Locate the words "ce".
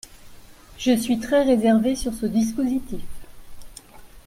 2.15-2.25